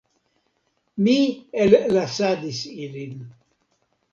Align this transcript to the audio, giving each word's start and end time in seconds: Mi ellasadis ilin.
Mi 1.03 1.17
ellasadis 1.65 2.61
ilin. 2.87 3.15